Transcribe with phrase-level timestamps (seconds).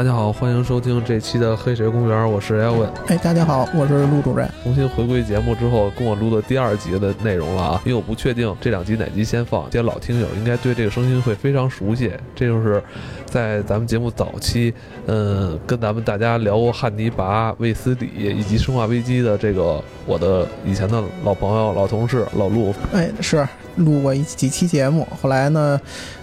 [0.00, 2.90] 大家好，欢迎收听这期的《黑水公园》，我是艾文。
[3.08, 4.48] 哎，大家好，我是陆主任。
[4.62, 9.68] 重新回归节目之后，跟我录的第二集的内容了啊，因为我不确定这两集哪集先放。
[9.70, 12.82] 这些老听友应该对这个声音会非常熟悉，这就是
[13.26, 14.72] 在咱们节目早期，
[15.04, 22.74] 嗯，跟咱们大家聊过汉尼拔、卫斯理以及《生化危机》的这个我的以前的老朋友、老同事老陆。
[22.94, 25.78] 哎，是录过一几期节目，后来呢，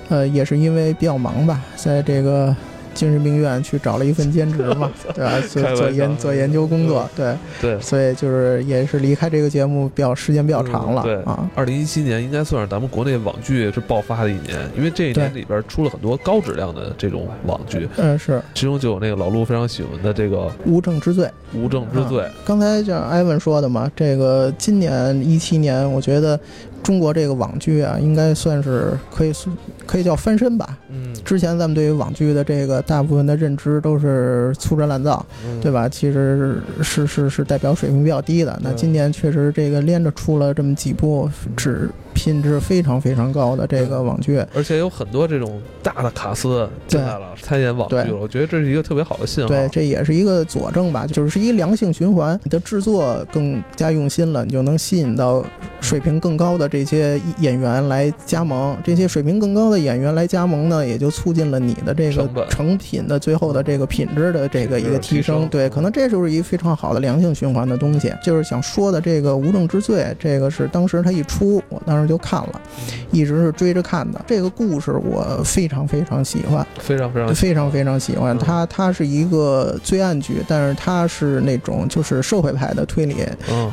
[0.10, 2.56] 呃，也是因为比较忙吧，在这个。
[2.98, 5.40] 精神病院去找了一份兼职嘛， 对吧？
[5.48, 11.04] 做做研做研究工作，对对，所以就是也是离开这个节目比较时间比较长了。
[11.04, 17.88] 对啊，二零一七年应该算是咱们国内网剧是爆发的一年，因为这一年里边出了很多高质量的这种网剧。
[17.98, 21.26] 嗯，是，其中就有那个老陆非常喜欢的这个《无证之罪》。
[21.54, 26.38] 无证之罪，刚才像艾文说的嘛，这个今年一七年，我觉得。
[26.88, 29.54] 中国这个网剧啊，应该算是可以算
[29.86, 30.78] 可以叫翻身吧。
[30.90, 35.26] 嗯，之前咱们对于网剧的这个大部分的认知都是粗制滥造，
[35.62, 35.90] 对吧？
[35.90, 38.58] 其实是是是代表水平比较低的。
[38.64, 41.90] 那今年确实这个连着出了这么几部，只。
[42.18, 48.18] 品质非常非常高的这个网剧，而且有很多这种大的卡司进来了，参演网剧了。
[48.20, 49.48] 我觉得这是一个特别好的信号。
[49.48, 52.38] 对，这也是一个佐证吧，就是是一良性循环。
[52.44, 55.46] 你的制作更加用心了，你就能吸引到
[55.80, 58.76] 水平更高的这些演员来加盟。
[58.84, 65.48] 这些水平更高的演员来加盟呢，也就促进了你的这个成品的最后的这个品质的这个一个提升。
[65.50, 68.12] 对，可能这就是一个非常好的良性循环的东西。
[68.24, 72.08] 就是想说的这个《无证之罪》，这个是当时他一出，我当时。
[72.08, 72.62] 就看了，
[73.12, 74.22] 一直是追着看的。
[74.28, 78.38] 这个故事我非常非常喜欢，非常非常非常非常喜欢。
[78.38, 83.18] 它它是一个罪案剧，但是它是那种就是社会派的推理，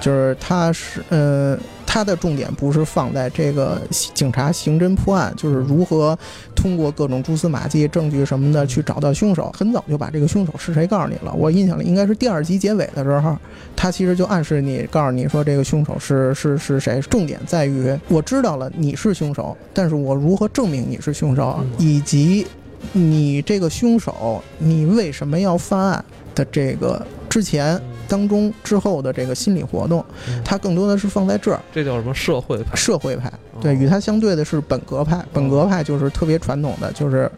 [0.00, 1.59] 就是它是嗯。
[1.95, 6.19] 它的重点不是放在这个警察刑侦破案，就是如何
[6.53, 9.55] 通过各种蛛丝马迹、证据什么的去找到凶手。
[9.56, 11.32] 很早就把这个凶手是谁告诉你了。
[11.32, 13.38] 我印象里应该是第二集结尾的时候，
[13.77, 17.00] 他其实就暗示你，告诉你说这个凶手是是是谁。
[17.03, 22.44] 重点在于我知道了你是凶手，但是我如何证明你是凶手，以及
[22.91, 27.81] 你这个凶手你为什么要犯案的这个之前。
[28.09, 30.04] 当中之后的这个心理活动，
[30.44, 31.60] 它更多的是放在这儿。
[31.72, 32.75] 这叫什么社会派？
[32.75, 35.25] 社会派，对，与它相对的是本格派。
[35.32, 37.31] 本格派就是特别传统的，就是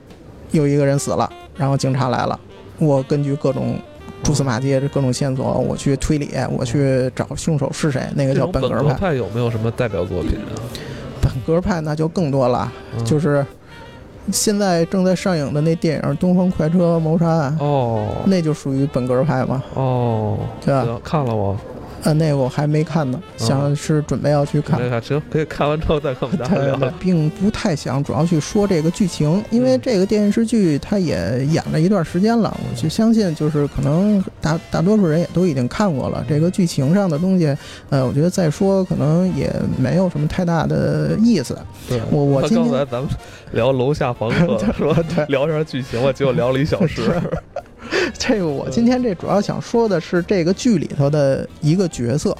[0.50, 2.38] 有一个人死了，然后警察来了，
[2.78, 3.78] 我根据各种
[4.22, 8.02] 蛛丝马迹、各种线索，我去推理，我去找凶手是谁。
[8.14, 9.14] 那个叫本格派。
[9.14, 10.58] 有没有什么代表作品啊？
[11.20, 12.72] 本格派那就更多了，
[13.04, 13.44] 就是。
[14.32, 19.62] 现在正在上映的那电影《东方快车谋杀案》哦，那就属于本格派嘛？
[19.74, 21.00] 哦，对吧？
[21.04, 21.58] 看了吗？
[22.02, 24.78] 呃，那个我还没看呢，想是准备要去看。
[25.02, 26.92] 行，可以看完之后再跟我们大 聊。
[27.00, 36.24] 并不太想主要去说这个剧情，因为这个电视剧它也演了一段时间了，我就相信就是可能大大多数人也都已经看过了。
[36.28, 37.56] 这个剧情上的东西，
[37.90, 41.58] 呃，我觉得再说可能也没有什么太大的意思。
[41.88, 43.10] 对，我我今天刚才咱们
[43.52, 44.96] 聊楼下房客， 说
[45.28, 47.02] 聊一下剧情，我结果聊了一小时。
[48.18, 52.36] 这个我今天这主要想说的是这个剧里头的一个角色，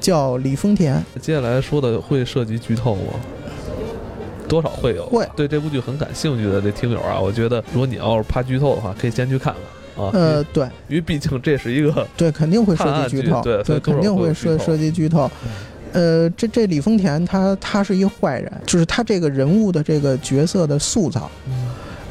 [0.00, 1.02] 叫李丰田。
[1.20, 3.14] 接下来说的会涉及剧透吗？
[4.48, 5.06] 多少会有。
[5.06, 9.54] 会对这部剧很感兴趣的这听友啊，我觉得如果你要是怕剧透的话，可以先去看
[9.96, 10.10] 看啊。
[10.12, 15.30] 呃，对，因为毕竟这是一个 对，肯定会涉及剧透，对，肯定会涉涉及剧透。
[15.92, 21.30] 呃，这这李丰田他他是一个坏人，就是他这个人物的这个角色的塑造。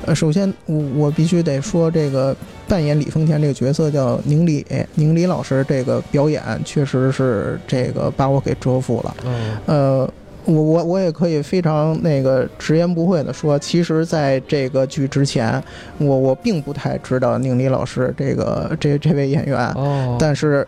[0.09, 2.35] 呃，首先我我必须得说，这个
[2.67, 4.65] 扮演李丰田这个角色叫宁理，
[4.95, 9.15] 宁理老师这个表演确实是这个把我给折服了。
[9.23, 10.13] 嗯，呃，
[10.45, 15.63] 我我我也可以非常那个直言不讳的说，其实在这个剧之前，
[15.99, 19.59] 我我并不太知道宁理老师这个这这位演员。
[19.75, 20.67] 哦，但是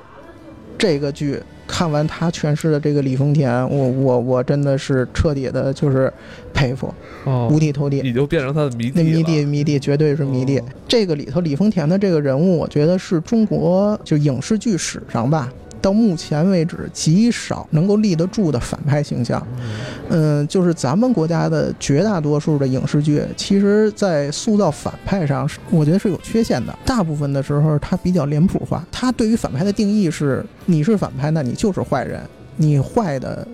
[0.78, 1.42] 这个剧。
[1.72, 6.12] 看完他诠释的这个李丰田，我我我真的是彻底的，就是
[6.54, 6.94] 佩服，
[7.50, 10.62] 五体投地，你就变成他的迷弟那迷弟迷弟绝对是迷弟。
[10.86, 15.50] 这个里头李丰田的这个人物，我觉得是中国就影视剧史上吧。
[15.81, 19.45] 到目前为止，极少能够立得住的反派形象。
[20.10, 26.78] 嗯，就是咱们国家的绝大多数的影视剧，其实，在塑造反派上，我觉得是有缺陷的。
[26.86, 28.86] 大部分的时候，它比较脸谱化。
[28.92, 32.22] 它对于反派的定义是：你是反派，那你就是坏人，
[32.57, 33.48] 你坏的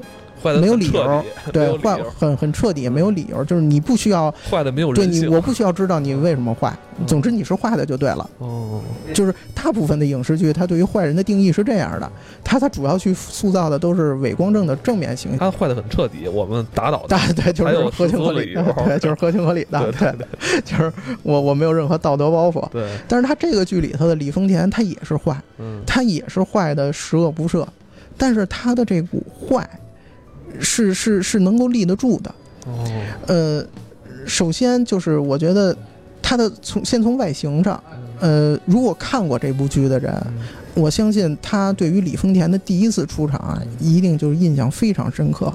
[0.55, 6.73] 没有 理由，对，坏很很彻底，没有理由，就是你不需要坏的没有对你，我不需要知道你为什么坏，
[7.05, 8.29] 总之你是坏的就对了。
[8.39, 8.81] 哦，
[9.13, 12.11] 就是大部分的影视剧，它对于坏人的定义是这样的，
[12.43, 15.39] 它它主要去塑造的都是伪光正的正面形象。
[15.39, 20.13] 他坏的很彻底，我们打倒 他，对，就是合情合理，对，就是合情合理的， 对，
[20.63, 20.91] 就是
[21.23, 22.67] 我我没有任何道德包袱。
[22.69, 25.35] 对，但是他这个剧里头的李丰田，他也是坏，
[25.85, 27.65] 他也是坏的十恶不赦，
[28.17, 29.67] 但是他的这股坏。
[30.59, 32.33] 是是是能够立得住的，
[32.65, 32.85] 哦，
[33.27, 33.65] 呃，
[34.25, 35.75] 首先就是我觉得
[36.21, 37.81] 他的从先从外形上，
[38.19, 40.13] 呃，如果看过这部剧的人，
[40.73, 45.53] 我相信他对于李丰田的第一次出场啊，一定就是印象非常深刻。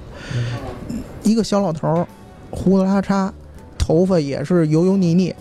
[1.22, 2.06] 一个小老头儿，
[2.50, 3.30] 胡子拉碴，
[3.78, 5.34] 头发也是油油腻腻，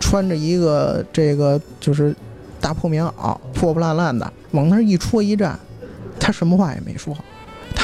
[0.00, 2.14] 穿着一个这个就是
[2.60, 5.58] 大破棉袄，破破烂烂的，往那儿一戳一站，
[6.18, 7.16] 他什么话也没说。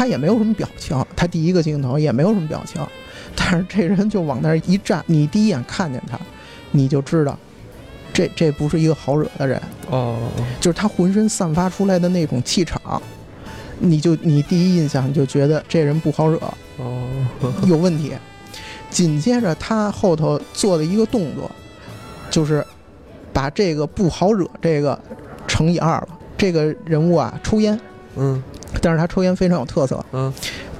[0.04, 2.78] 他也没有什么表情，他第一个镜头也没有什么表情，
[3.34, 6.20] 但是这人就往那儿一站，你第一眼看见他，
[6.72, 7.38] 你就知道，
[8.12, 9.58] 这这不是一个好惹的人
[9.88, 10.28] 哦，
[10.60, 13.00] 就是他浑身散发出来的那种气场，
[13.78, 16.38] 你就你第一印象你就觉得这人不好惹
[16.76, 17.08] 哦，
[17.66, 18.12] 有问题。
[18.90, 21.50] 紧接着他后头做的一个动作，
[22.30, 22.62] 就是
[23.32, 25.00] 把这个不好惹这个
[25.48, 26.08] 乘以二了。
[26.36, 27.80] 这个人物啊，抽烟，
[28.16, 28.42] 嗯。
[28.84, 30.30] 但是他抽烟非常有特色，嗯，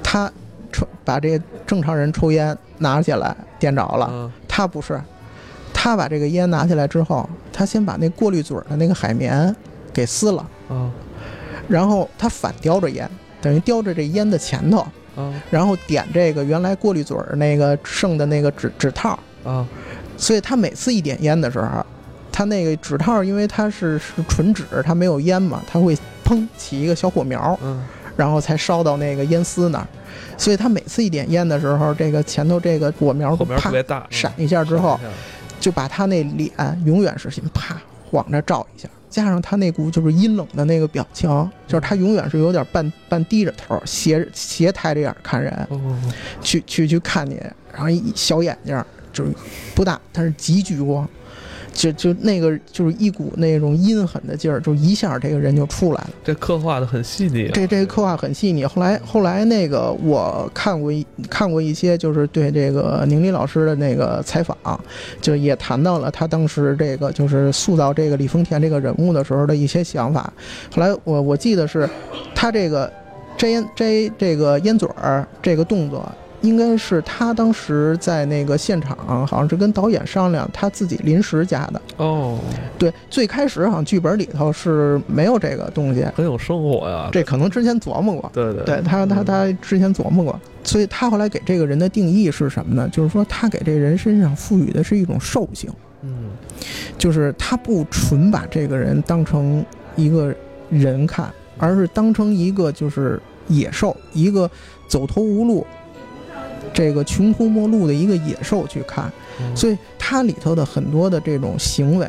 [0.03, 0.31] 他
[0.71, 5.01] 抽把这正常人抽烟拿起来点着了，他不是，
[5.73, 9.57] 他把这个烟拿起来之后，他先把那过滤嘴的那个海绵
[9.91, 10.47] 给撕了，
[11.67, 13.11] 然后他反叼着烟，
[13.41, 14.87] 等于叼着这烟的前头，
[15.51, 19.67] 然后点这个原来过滤嘴那个剩的那个纸纸套，啊，
[20.19, 21.83] 所以他每次一点烟的时候，
[22.31, 25.97] 他那个纸套因为它是是纯纸，它没有烟嘛，它会。
[26.27, 27.85] 砰起一个小火苗，嗯，
[28.17, 29.87] 然后才烧到那个烟丝那儿，
[30.37, 33.71] 所以他每次一点烟的时候，这个前头这个火苗都啪
[34.11, 34.99] 闪一下之后，
[35.61, 36.51] 就把他那脸
[36.85, 37.77] 永远是先啪
[38.11, 41.29] 晃着照一下，加上他那股就是阴冷的那个表情，
[41.67, 45.69] 就是他永远是有点半半低着头，斜斜抬着眼看人，
[46.41, 47.41] 去去去看你，
[47.73, 48.81] 然后一小眼睛
[49.13, 49.33] 就是
[49.75, 51.09] 不大，但是极聚光。
[51.75, 56.11] 就就那个就是一股那种阴狠的劲儿，就一下这个人就出来了。
[56.25, 57.51] 这刻画的很细腻。
[57.53, 58.65] 这这刻画很细腻。
[58.65, 64.57] 后来后来那个我看过一看过一些，就是对这个宁理老师的那个采访，
[65.21, 70.33] 就也谈到了他当时这个就是塑造这个李丰田这个人物的时候的一些想法。
[70.75, 71.89] 后来我我记得是，
[72.35, 72.91] 他这个
[73.37, 76.09] 摘烟摘这个烟嘴儿这个动作。
[76.45, 78.95] 应该是他当时在那个现场，
[79.27, 81.81] 好像是跟导演商量，他自己临时加的。
[81.97, 82.39] 哦，
[82.79, 86.05] 对，最开始好像剧本里头是没有这个东西。
[86.15, 88.31] 很有生活呀，这可能之前琢磨过。
[88.35, 92.87] 对对，对他他他之前琢磨过，所以他后来给这个人的定义是什么呢？
[92.93, 95.73] 就是说他给这人身上赋予的是一种兽性。
[96.03, 96.29] 嗯，
[96.99, 99.65] 就是他不纯把这个人当成
[99.97, 100.35] 一个
[100.69, 103.19] 人看，而是当成一个就是
[103.49, 104.51] 野兽，一个
[104.87, 105.67] 走投无路。
[106.75, 109.11] 这个穷途末路的一个野兽去看，
[109.55, 112.07] 所以它里头的很多的这种行为，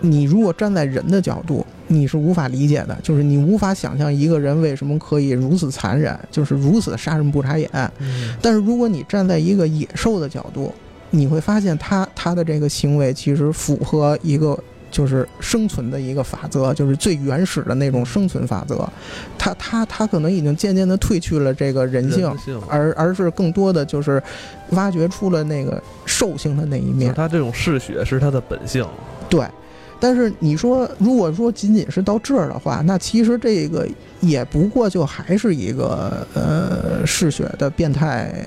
[0.00, 7.70] 你如果站在人的角度，你是无法理解的，就是你无法想象一个人为什么可以如此残忍，就是如此杀人不眨眼。
[8.42, 10.74] 但是如果你站在一个野兽的角度，
[11.10, 14.58] 你会发现他他的这个行为其实符合一个。
[14.90, 18.88] 就是生存的一个法则，就是最原始的那种生存法则。
[19.38, 22.30] 他他他可能已经渐渐的褪去了这个人性，
[22.68, 24.22] 而而是更多的就是
[24.70, 27.14] 挖掘出了那个兽性的那一面。
[27.14, 28.86] 他这种嗜血是他的本性。
[29.28, 29.46] 对，
[30.00, 33.88] 但是你说，如果说仅仅是到这儿的话，那其实这个
[34.20, 38.44] 也不过就还是一个呃嗜血的变态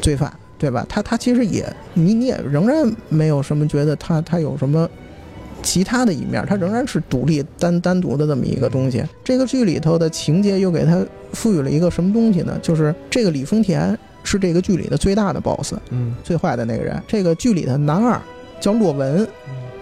[0.00, 0.86] 罪犯，对吧？
[0.88, 4.88] 他他其实也你你也仍然没有什么觉得他他有什么。
[5.62, 9.02] 其他的一面，它仍然是独立单单独的这么一个东西。
[9.22, 12.58] 这个剧里头的情节又给它赋予了一个什么东西呢？
[12.62, 17.00] 就是这个李丰田是这个剧里的最大的 boss，嗯，最坏的那个人。
[17.06, 18.20] 这个剧里的男二
[18.60, 19.26] 叫洛文。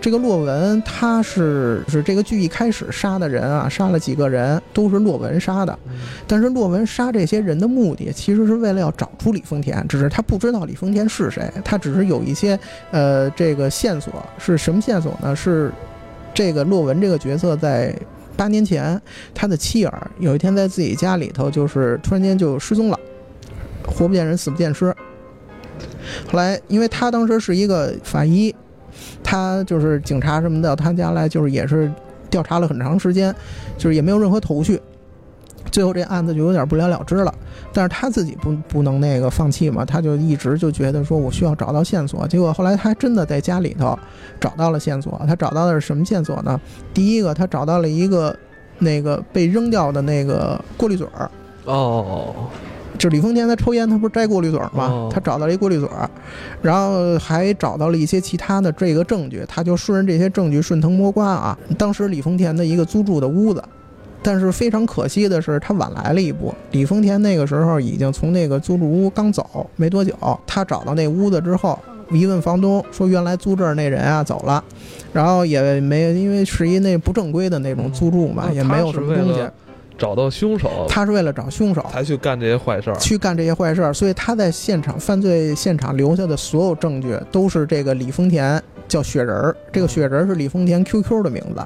[0.09, 5.79] 这个洛文，他是是这个剧一开始杀的人啊，杀了几个人，都是洛文杀的。
[6.27, 12.59] 但是洛文杀这些人的目的，其实是为了要找出李丰田，只是他不知道李丰田是谁，他只是有一些
[12.91, 15.37] 呃这个线索，是什么线索呢？
[15.37, 15.71] 是
[16.33, 17.95] 这个洛文这个角色在
[18.35, 18.99] 八年前，
[19.35, 22.99] 他的妻儿有一天在自己家里头，就是突然间就失踪了，
[23.87, 24.87] 活不见人，死不见尸。
[26.33, 28.55] 后来，因为他当时是一个法医。
[29.23, 31.91] 他就是警察什么的，他家来就是也是
[32.31, 33.35] 调查了很长时间，
[33.77, 34.81] 就是也没有任何头绪。
[35.71, 37.35] 最后这案子就有点不了了之了。
[37.75, 42.27] 但是他自己不不能那个放弃嘛，他就一直就觉得说我需要找到线索。
[42.27, 43.99] 结果后来他真的在家里头
[44.41, 45.21] 找到了线索。
[45.27, 46.59] 他找到的是什么线索呢？
[46.95, 48.35] 第一个，他找到了一个
[48.79, 51.31] 那个被扔掉的那个过滤嘴儿。
[51.67, 52.49] 哦。
[52.99, 55.09] 就李丰田他抽烟，他不是摘过滤嘴吗？
[55.11, 55.89] 他找到了一过滤嘴，
[56.61, 61.57] 然后还找到了一些其他的这个证据，他就顺着这些证据顺藤摸瓜啊。
[61.79, 63.63] 当时李丰田的一个租住的屋子，
[64.21, 66.53] 但是非常可惜的是，他晚来了一步。
[66.73, 70.13] 李丰田那个时候已经从那个租住屋刚走没多久，
[70.45, 71.79] 他找到那屋子之后，
[72.11, 74.63] 一问房东说，原来租这儿那人啊走了，
[75.13, 79.41] 然后也没因为是一那不正规的那种租住嘛，也没有什么东西。
[79.99, 83.93] 找到凶手，他是为了找凶手才去干这些坏事儿，去干这些坏事儿。
[83.93, 91.63] 所以他在现场犯罪现场留下的所有证据都是这个李丰田叫雪人儿，这个雪人儿是李丰田 QQ 的名字。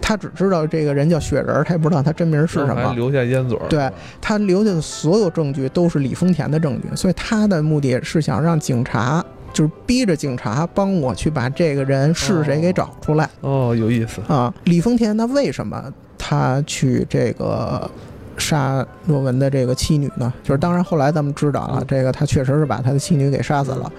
[0.00, 2.94] 他只知道这个人叫雪人儿，他也不知道他真名是什么。
[2.94, 3.68] 留下烟嘴儿。
[3.68, 3.88] 对
[4.20, 13.28] 他留下的所有证据都是李丰田的证据，所以他的目的是想让警察，就是逼着警察帮我去把这个人是谁给找出来。
[13.42, 14.52] 哦，有意思啊！
[14.64, 15.92] 李丰田他为什么？
[16.28, 17.88] 他去这个
[18.36, 23.92] 杀洛文的这个妻女呢，就是当然后来咱们知道了，这个他确实是把他的妻女给杀死了。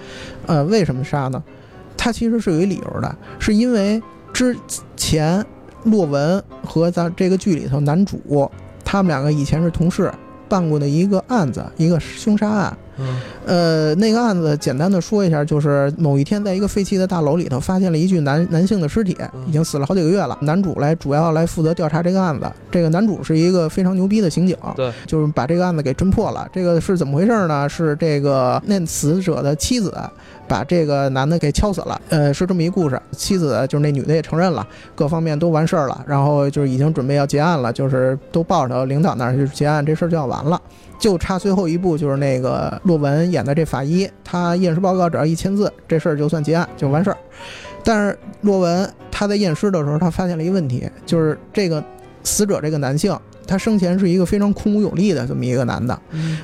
[0.46, 1.42] 呃，为什么杀呢？
[1.96, 4.54] 他其实是有一理由的，是因为之
[4.94, 5.42] 前
[5.84, 8.50] 洛文和咱这个剧里头男主，
[8.84, 10.12] 他们两个以前是同事，
[10.50, 12.76] 办过的一个案子，一个凶杀案。
[13.46, 20.36] 呃，那个案子简单的说一下，就是某一天在一个废弃的大楼里头，发现了一具男男性的尸体，已经死了好几个月了。
[20.42, 22.46] 男主来主要来负责调查这个案子。
[22.70, 26.48] 这个男主是一个非常牛逼的刑警，对，就是把这个案子给侦破了。
[26.52, 27.68] 这个是怎么回事呢？
[27.68, 29.94] 是这个那死者的妻子
[30.48, 32.00] 把这个男的给敲死了。
[32.08, 33.00] 呃，是这么一故事。
[33.12, 40.60] 妻子就是那女的也承认了，各方面都完事儿了，然后就是已经准备要结案了，就是都报到领导那儿去结案，这事儿就要完了。
[40.98, 47.16] 就差最后一步，就是那个洛文演的这法医，他验尸报告只要一签字，这事儿就算结案，就完事儿。
[47.84, 51.82] 但是洛文他在验尸的时候，他发现了一个问题，就是这个
[52.24, 53.16] 死者这个男性，
[53.48, 55.98] 他生前是一个非常孔武有力的这么一个男的。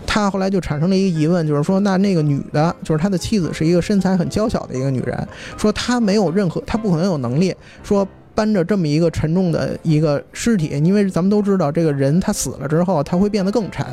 [0.07, 8.05] 他后来就产生了一个疑问，就是说，那那个女的，就是他的妻子，是一个身材很娇小的一个女人，说她没有任何，她不可能有能力说。
[8.37, 13.87] 搬着这么一个沉重的一个尸体，因为咱们都知道，这个人他死了之后，他会变得更沉，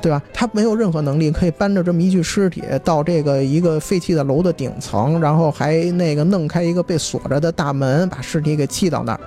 [0.00, 0.22] 对吧？
[0.32, 9.20] 他没有任何能力可以搬着这么一具尸体到这个一个废弃的楼的顶层，然后还那个弄开一个被锁着的大门，把尸体给砌到那儿，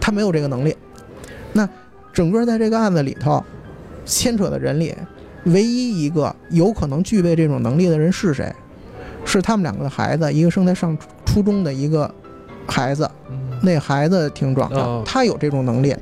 [0.00, 0.74] 他没有这个能力。
[2.14, 3.42] 那整个在这个案子里头
[4.04, 4.94] 牵扯的人里，
[5.46, 8.52] 唯一一个有可能具备这种能力的人是谁？
[9.24, 12.12] 是他们两个的孩子，一个正在上初中的一个
[12.66, 13.10] 孩子。
[13.62, 15.94] 那孩子挺壮的，他有这种能力，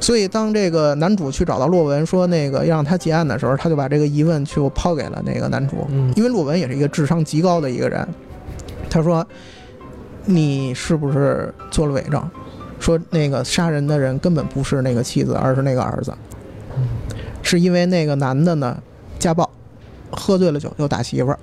[0.00, 8.08] 所以当这个男主去找到洛文说那个要让他结案的时候，他就把这个疑问就抛给了那个男主，因为洛文也是一个智商极高的一个人，
[8.88, 9.26] 他说
[10.24, 12.26] ：“你是不是做了伪证？
[12.84, 16.12] 说那个杀人的人根本不是那个妻子，而是那个儿子，
[17.40, 18.76] 是因为那个男的呢
[19.18, 19.48] 家暴，
[20.10, 21.38] 喝醉了酒又打媳妇儿。”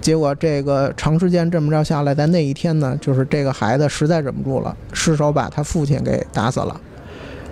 [0.00, 6.80] 结果这个长时间这么着下来，在那一天呢，就是这个孩子实在忍不住了，失手把他父亲给打死了，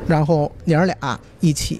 [0.07, 1.79] 然后娘儿俩一起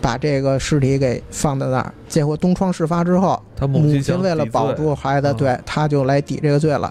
[0.00, 1.92] 把这个尸体给放在那儿。
[2.08, 6.90] 结果东窗事发之后，他母亲为了保住孩子，对他就来抵这个罪了。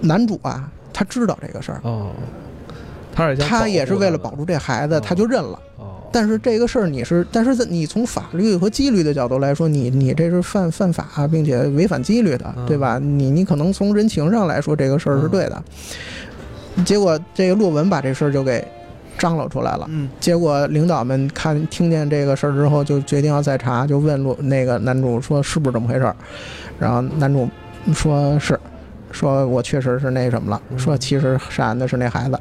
[0.00, 1.82] 男主啊，他知道这个事儿，
[3.16, 5.58] 他是他也是为了保住这孩子，他就认了。
[6.12, 12.98] 但是这个事儿你是，但是你从法律和纪律的角度来说，你你这是犯犯法，并且违反纪律的，对吧？
[12.98, 15.62] 你你可能从人情上来说，这个事儿是对的。
[16.84, 18.66] 结果这个洛文把这事儿就给
[19.18, 19.86] 张罗出来了。
[19.90, 20.08] 嗯。
[20.20, 26.16] 结果领导们看听见这个事儿之后，就决定要再查，就问洛那个男主说是不是这么回事儿？
[26.78, 27.48] 然后男主
[27.92, 28.58] 说是，
[29.10, 32.35] 说我确实是那什么了，说其实杀人的是那孩子。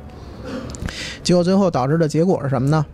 [1.26, 2.86] 结果最后导致的结果是什么呢？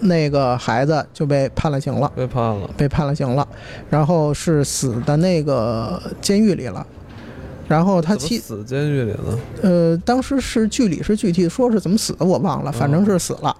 [0.00, 3.48] 那个孩子就被判了刑了，被判了，被判了刑了，
[3.88, 6.86] 然后是死的那个监狱里了，
[7.66, 13.56] 然后他妻死监狱里了，呃，当时是剧里是具体说是怎么死的我忘了，反正是死了。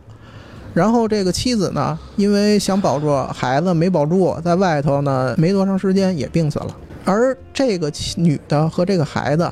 [0.75, 6.76] 然后这个妻子呢，因为想保住孩子没保住，在外头呢没多长时间也病死了。
[7.04, 9.50] 而这个女的和这个孩子，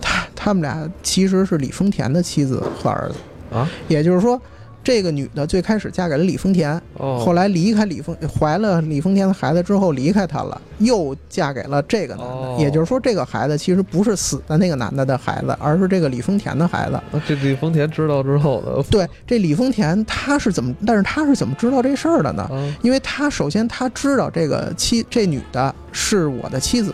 [0.00, 3.14] 他他们俩其实是李丰田的妻子和儿子
[3.52, 4.40] 啊，也就是说。
[4.84, 12.56] 这个女的最开始嫁给了李丰田，后来离开李丰，怀了李丰田的孩子之后离开他了，又嫁给了这个男的。
[12.58, 17.00] 也就是说，这个孩子其实不是死的那个男的的孩子，而是这个李丰田的孩子。
[17.24, 20.74] 这李丰田知道之后的，对，这李丰田他是怎么？
[20.84, 22.74] 但是他是怎么知道这事儿的呢？
[22.82, 26.92] 因为他首先他知道这个妻这女的是我的妻子，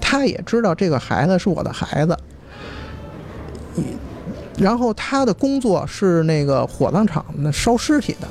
[0.00, 2.16] 他也知道这个孩子是我的孩子。
[4.58, 8.28] 然后他的工作是那个火葬场的烧尸体的，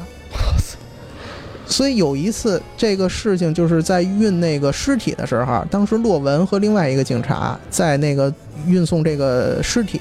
[1.65, 8.33] 所以有一次这个事情就是在运那个尸体的时候，当时洛文和另外一个警察在那个
[8.67, 9.99] 运送这个尸体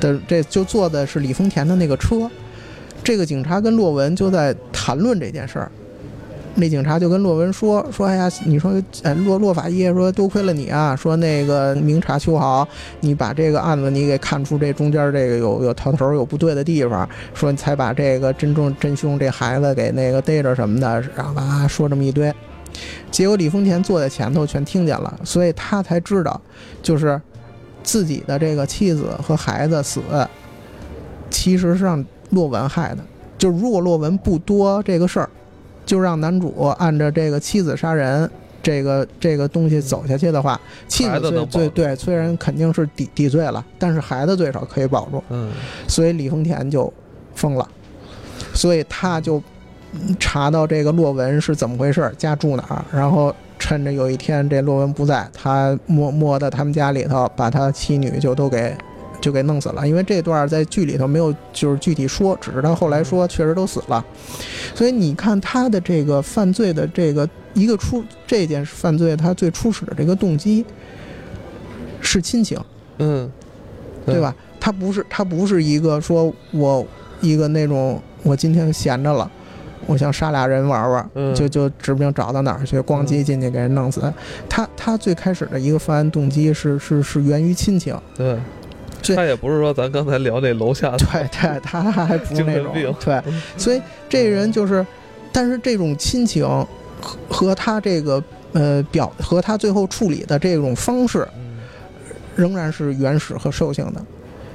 [0.00, 2.30] 的，这就坐的是李丰田的那个车，
[3.04, 5.70] 这个警察跟洛文就在谈论这件事儿。
[6.60, 12.66] 那警察就跟洛文说说，哎呀，你说，哎，洛洛法医说，多亏了你啊，说那个明察秋毫，
[12.98, 22.34] 你把这个案子你给看出这中间这个有有头头有不对的地方，说你才把这个真正真凶这孩子给那个逮着什么的，然后啊说这么一堆，
[23.08, 26.40] 结果李丰田坐在前头全听见了，所以他才知道，
[26.82, 27.20] 就是
[27.84, 30.00] 自己的这个妻子和孩子死，
[31.30, 33.04] 其实是让洛文害的，
[33.38, 35.30] 就如果洛文不多这个事儿。
[35.88, 38.30] 就让男主按照这个妻子杀人
[38.62, 45.24] 这个这个东西走下去的话，妻子罪罪对，虽然肯定是抵抵罪了，但是孩子最少可以保住。
[45.30, 45.50] 嗯，
[45.88, 46.92] 所以李丰田就
[47.34, 47.66] 疯了，
[48.52, 49.42] 所以他就
[50.20, 58.76] 查到这个洛文是怎么回事，家住哪儿，然后趁着有一天这洛文不在，他摸摸到他们家里头，把他妻女就都给。
[59.20, 64.04] 就给弄死了，因为这段在剧里头没有就是具体说，只是他后来说确实都死了。
[64.74, 70.64] 所以你看他的这个犯罪的这个一个初这件犯罪，他最初始的这个动机
[72.00, 72.58] 是亲情，
[72.98, 73.30] 嗯，
[74.06, 74.34] 对吧？
[74.60, 76.86] 他不是他不是一个说我
[77.20, 79.28] 一个那种我今天闲着了，
[79.86, 84.00] 我想杀俩人玩玩，就就指不定找到哪儿去，咣叽进去给人弄死。
[84.48, 88.38] 他他最开始的一个犯案动机是是是源于亲情，对。
[89.14, 93.20] 他也不是说咱刚才聊那楼下的，对对，他还不是那种，对，
[93.56, 94.84] 所以这人就是，
[95.32, 96.46] 但是这种亲情
[97.28, 98.22] 和他这个
[98.52, 101.26] 呃表和他最后处理的这种方式，
[102.34, 104.04] 仍然是原始和兽性的。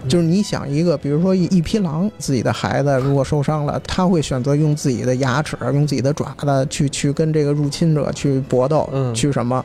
[0.08, 9.64] 就是你想一个，比如说一一匹狼，自己的孩子如果受伤了，他会选择用自己的牙齿、用自己的爪子去去跟这个入侵者去搏斗，去什么？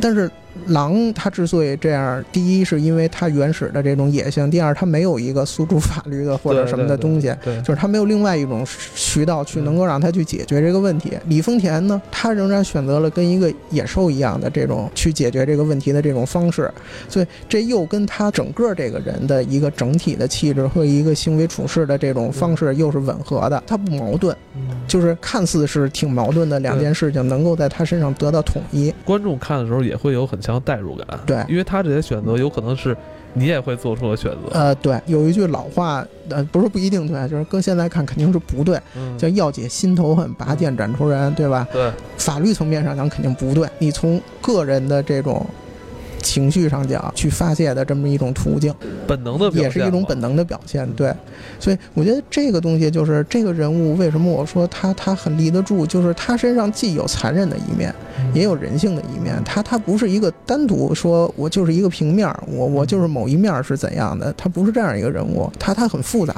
[0.00, 0.30] 但是。
[0.66, 7.34] 狼它之所以这样，第一是因为它原始的这种野性，第二它没有一个诉诸法律的或者什么的东西，
[7.64, 11.12] 就是它没有另外一种渠道去能够让它去解决这个问题。
[11.26, 16.70] 李丰田呢，他仍然选择了跟一个野兽一样的这种去解决这个问题的这种方式，
[17.08, 24.36] 所以这又跟他整个这个人的一个整体的气质和一个行为处事的这种方式又是吻合的，它不矛盾，
[24.86, 28.92] 就是看似是挺矛盾的两件事情，能够在他身上得到统一。
[29.04, 30.60] 观众看的时候也会有很强。
[30.64, 32.96] 代入感，对，因为他这些选择有可能是
[33.32, 34.50] 你也会做出的选择。
[34.52, 38.78] 呃，对，有一句老话，呃，不是不一定对，就是搁现在看肯定是不对，
[39.18, 41.66] 叫“要解心头恨，拔剑斩仇人”，对吧？
[41.72, 45.44] 对，法律层面上讲肯定不对，你从个人的这种。
[46.22, 48.74] 情绪上讲，去发泄的这么一种途径，
[49.06, 50.88] 本能的也是一种本能的表现。
[50.92, 51.12] 对，
[51.58, 57.94] 所以我觉得这个东西就是这个人物为什么我说他他很立得住，就是他身上既有残忍的一面，
[58.32, 59.34] 也有人性的一面。
[59.44, 66.34] 他他不是一个单独说我就是一个平面，我我就是某一面是怎样的，他不是这样一个人物，他他很复杂，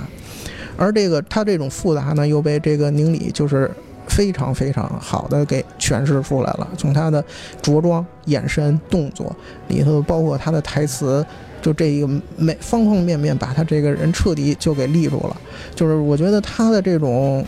[0.76, 3.70] 而这个他这种复杂呢，又被这个宁理就是。
[4.14, 7.22] 非常非常好的给诠释出来了，从他的
[7.60, 9.34] 着装、眼神、动作
[9.66, 11.26] 里头，包括他的台词，
[11.60, 15.36] 就这一个每方方面面，把他这个人彻底就给立住了。
[15.74, 17.44] 就是我觉得他的这种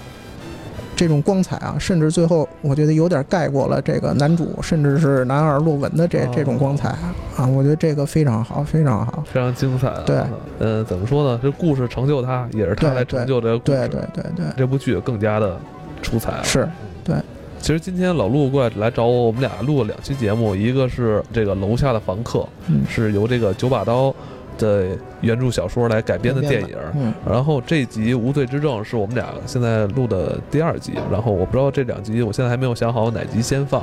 [0.97, 6.89] 这种光彩啊，甚至最后我觉得有点盖过了这个男主，甚至是男二洛文的这这种光彩
[7.37, 7.47] 啊。
[7.47, 9.93] 我觉得这个非常好，非常好，非常精彩。
[10.05, 10.21] 对，
[10.59, 11.39] 呃，怎么说呢？
[11.41, 13.79] 这故事成就他，也是他来成就这个故事。
[13.79, 15.57] 对对对对，这部剧更加的。
[16.03, 16.69] 出彩了，是，
[17.05, 17.17] 对。
[17.59, 24.15] 其实今天老陆过来来找我，我们俩录了两期节目，一个是这个楼下的房客，嗯是由这个九把刀
[24.57, 26.77] 的原著小说来改编的电影。
[26.95, 27.13] 嗯。
[27.29, 33.83] 然后这集无罪之证是我们俩现在录的第二集，然后我不知道这两集，我现在还没有想好哪集先放，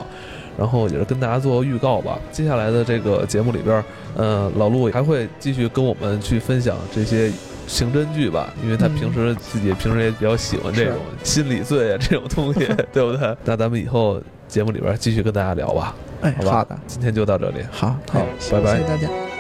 [0.58, 2.17] 然后也是跟大家做个预告吧。
[2.32, 3.84] 接下来的这个节目里边，
[4.15, 7.30] 嗯，老陆还会继续跟我们去分享这些。
[7.67, 13.38] 刑侦剧吧，因为他平时自己平时也比较喜欢这种心理罪啊这种东西， 对不对？
[13.45, 15.95] 那咱们以后节目里边继续跟大家聊吧。
[16.21, 19.33] 哎，好的，今天就到这里，好，好，拜拜，谢谢大家。